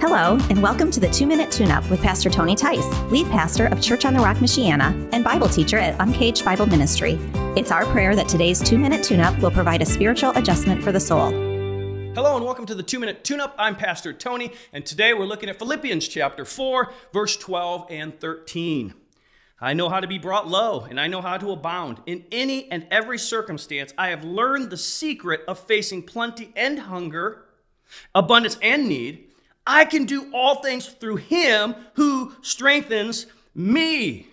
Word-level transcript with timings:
Hello, 0.00 0.38
and 0.48 0.62
welcome 0.62 0.92
to 0.92 1.00
the 1.00 1.10
Two 1.10 1.26
Minute 1.26 1.50
Tune 1.50 1.72
Up 1.72 1.90
with 1.90 2.00
Pastor 2.00 2.30
Tony 2.30 2.54
Tice, 2.54 2.86
lead 3.10 3.26
pastor 3.32 3.66
of 3.66 3.82
Church 3.82 4.04
on 4.04 4.14
the 4.14 4.20
Rock, 4.20 4.36
Michiana, 4.36 5.08
and 5.12 5.24
Bible 5.24 5.48
teacher 5.48 5.76
at 5.76 5.96
Uncaged 5.98 6.44
Bible 6.44 6.66
Ministry. 6.66 7.18
It's 7.56 7.72
our 7.72 7.84
prayer 7.86 8.14
that 8.14 8.28
today's 8.28 8.62
Two 8.62 8.78
Minute 8.78 9.02
Tune 9.02 9.18
Up 9.18 9.36
will 9.40 9.50
provide 9.50 9.82
a 9.82 9.84
spiritual 9.84 10.30
adjustment 10.36 10.84
for 10.84 10.92
the 10.92 11.00
soul. 11.00 11.30
Hello 12.14 12.36
and 12.36 12.44
welcome 12.44 12.64
to 12.66 12.76
the 12.76 12.82
Two 12.84 13.00
Minute 13.00 13.24
Tune 13.24 13.40
Up. 13.40 13.56
I'm 13.58 13.74
Pastor 13.74 14.12
Tony, 14.12 14.52
and 14.72 14.86
today 14.86 15.14
we're 15.14 15.24
looking 15.24 15.48
at 15.48 15.58
Philippians 15.58 16.06
chapter 16.06 16.44
4, 16.44 16.92
verse 17.12 17.36
12 17.36 17.86
and 17.90 18.20
13. 18.20 18.94
I 19.60 19.74
know 19.74 19.88
how 19.88 19.98
to 19.98 20.06
be 20.06 20.18
brought 20.18 20.46
low, 20.46 20.82
and 20.82 21.00
I 21.00 21.08
know 21.08 21.22
how 21.22 21.38
to 21.38 21.50
abound. 21.50 22.02
In 22.06 22.24
any 22.30 22.70
and 22.70 22.86
every 22.92 23.18
circumstance, 23.18 23.92
I 23.98 24.10
have 24.10 24.22
learned 24.22 24.70
the 24.70 24.76
secret 24.76 25.40
of 25.48 25.58
facing 25.58 26.04
plenty 26.04 26.52
and 26.54 26.78
hunger, 26.78 27.46
abundance 28.14 28.58
and 28.62 28.88
need. 28.88 29.24
I 29.68 29.84
can 29.84 30.06
do 30.06 30.32
all 30.32 30.56
things 30.56 30.86
through 30.86 31.16
him 31.16 31.74
who 31.92 32.32
strengthens 32.40 33.26
me. 33.54 34.26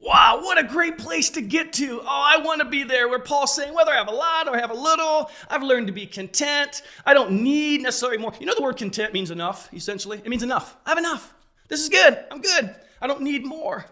Wow, 0.00 0.40
what 0.42 0.58
a 0.58 0.64
great 0.64 0.98
place 0.98 1.30
to 1.30 1.40
get 1.40 1.72
to. 1.72 2.02
Oh, 2.02 2.06
I 2.06 2.36
want 2.44 2.60
to 2.60 2.68
be 2.68 2.84
there 2.84 3.08
where 3.08 3.18
Paul's 3.18 3.56
saying, 3.56 3.74
whether 3.74 3.90
I 3.90 3.96
have 3.96 4.08
a 4.08 4.14
lot 4.14 4.46
or 4.46 4.54
I 4.54 4.60
have 4.60 4.70
a 4.70 4.74
little, 4.74 5.30
I've 5.48 5.62
learned 5.62 5.86
to 5.86 5.94
be 5.94 6.06
content. 6.06 6.82
I 7.06 7.14
don't 7.14 7.42
need 7.42 7.80
necessarily 7.80 8.18
more. 8.18 8.32
You 8.38 8.46
know, 8.46 8.54
the 8.54 8.62
word 8.62 8.76
content 8.76 9.14
means 9.14 9.30
enough, 9.30 9.72
essentially. 9.72 10.18
It 10.18 10.28
means 10.28 10.42
enough. 10.42 10.76
I 10.84 10.90
have 10.90 10.98
enough. 10.98 11.34
This 11.68 11.80
is 11.80 11.88
good. 11.88 12.22
I'm 12.30 12.42
good. 12.42 12.76
I 13.00 13.06
don't 13.06 13.22
need 13.22 13.46
more. 13.46 13.86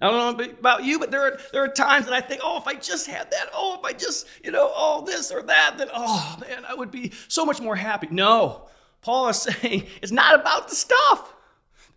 I 0.00 0.10
don't 0.10 0.38
know 0.38 0.44
about 0.58 0.84
you, 0.84 0.98
but 0.98 1.12
there 1.12 1.22
are, 1.22 1.38
there 1.52 1.62
are 1.62 1.68
times 1.68 2.06
that 2.06 2.14
I 2.14 2.20
think, 2.20 2.40
oh, 2.44 2.58
if 2.58 2.66
I 2.66 2.74
just 2.74 3.06
had 3.06 3.30
that, 3.30 3.50
oh, 3.54 3.78
if 3.78 3.84
I 3.84 3.92
just, 3.92 4.26
you 4.44 4.50
know, 4.50 4.66
all 4.68 5.02
this 5.02 5.30
or 5.30 5.42
that, 5.42 5.76
then, 5.78 5.88
oh, 5.94 6.36
man, 6.40 6.64
I 6.68 6.74
would 6.74 6.90
be 6.90 7.12
so 7.28 7.44
much 7.44 7.60
more 7.60 7.76
happy. 7.76 8.08
No, 8.10 8.68
Paul 9.08 9.30
is 9.30 9.36
saying 9.62 9.86
it's 10.02 10.12
not 10.12 10.38
about 10.38 10.68
the 10.68 10.74
stuff, 10.74 11.34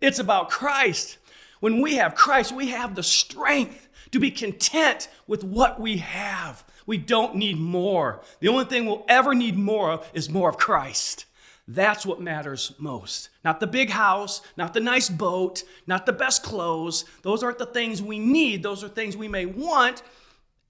it's 0.00 0.18
about 0.18 0.48
Christ. 0.48 1.18
When 1.60 1.82
we 1.82 1.96
have 1.96 2.14
Christ, 2.14 2.52
we 2.52 2.68
have 2.68 2.94
the 2.94 3.02
strength 3.02 3.90
to 4.12 4.18
be 4.18 4.30
content 4.30 5.08
with 5.26 5.44
what 5.44 5.78
we 5.78 5.98
have. 5.98 6.64
We 6.86 6.96
don't 6.96 7.36
need 7.36 7.58
more. 7.58 8.22
The 8.40 8.48
only 8.48 8.64
thing 8.64 8.86
we'll 8.86 9.04
ever 9.08 9.34
need 9.34 9.58
more 9.58 9.90
of 9.90 10.10
is 10.14 10.30
more 10.30 10.48
of 10.48 10.56
Christ. 10.56 11.26
That's 11.68 12.06
what 12.06 12.22
matters 12.22 12.72
most. 12.78 13.28
Not 13.44 13.60
the 13.60 13.66
big 13.66 13.90
house, 13.90 14.40
not 14.56 14.72
the 14.72 14.80
nice 14.80 15.10
boat, 15.10 15.64
not 15.86 16.06
the 16.06 16.14
best 16.14 16.42
clothes. 16.42 17.04
Those 17.20 17.42
aren't 17.42 17.58
the 17.58 17.66
things 17.66 18.00
we 18.00 18.18
need. 18.18 18.62
Those 18.62 18.82
are 18.82 18.88
things 18.88 19.18
we 19.18 19.28
may 19.28 19.44
want, 19.44 20.02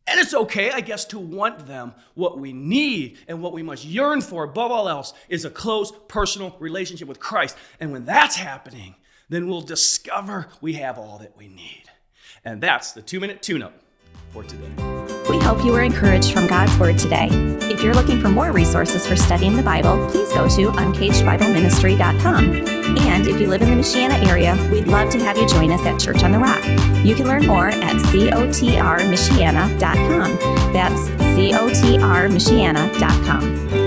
and 0.07 0.19
it's 0.19 0.35
okay, 0.35 0.71
I 0.71 0.81
guess, 0.81 1.05
to 1.07 1.19
want 1.19 1.67
them. 1.67 1.95
What 2.15 2.39
we 2.39 2.53
need 2.53 3.19
and 3.29 3.41
what 3.41 3.53
we 3.53 3.63
must 3.63 3.85
yearn 3.85 4.21
for 4.21 4.45
above 4.45 4.73
all 4.73 4.89
else 4.89 5.15
is 5.29 5.45
a 5.45 5.51
close 5.51 5.93
personal 6.09 6.57
relationship 6.59 7.09
with 7.09 7.21
Christ. 7.21 7.57
And 7.79 7.93
when 7.93 8.05
that's 8.05 8.37
happening, 8.37 8.97
then 9.29 9.49
we'll 9.49 9.61
discover 9.61 10.49
we 10.61 10.75
have 10.75 10.99
all 10.99 11.19
that 11.19 11.37
we 11.37 11.49
need. 11.49 11.85
And 12.45 12.61
that's 12.61 12.93
the 12.93 13.03
two 13.03 13.21
minute 13.21 13.43
tune 13.43 13.63
up 13.63 13.75
for 14.33 14.43
today. 14.43 15.02
We 15.29 15.39
hope 15.39 15.65
you 15.65 15.73
were 15.73 15.83
encouraged 15.83 16.33
from 16.33 16.47
God's 16.47 16.75
Word 16.79 16.99
today. 16.99 17.29
If 17.63 17.83
you're 17.83 17.95
looking 17.95 18.21
for 18.21 18.29
more 18.29 18.53
resources 18.53 19.05
for 19.07 19.17
studying 19.17 19.57
the 19.57 19.63
Bible, 19.63 20.07
please 20.11 20.31
go 20.33 20.47
to 20.49 20.71
uncagedbibleministry.com. 20.71 22.45
And 22.99 23.27
if 23.27 23.41
you 23.41 23.49
live 23.49 23.63
in 23.63 23.71
the 23.71 23.77
Michiana 23.77 24.23
area, 24.29 24.55
we'd 24.71 24.89
love 24.89 25.11
to 25.11 25.19
have 25.21 25.37
you 25.37 25.49
join 25.49 25.73
us 25.73 25.85
at 25.87 26.01
Church 26.01 26.23
on 26.23 26.33
the 26.33 26.39
Rock. 26.39 26.63
You 27.05 27.15
can 27.15 27.27
learn 27.27 27.47
more 27.47 27.69
at 27.69 27.97
cotrmichiana.com. 27.97 30.73
That's 30.73 31.09
cotrmichiana.com. 31.37 33.82